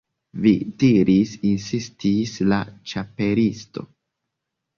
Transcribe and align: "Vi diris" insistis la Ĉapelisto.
"Vi 0.43 0.51
diris" 0.83 1.33
insistis 1.49 2.33
la 2.53 2.59
Ĉapelisto. 2.93 3.87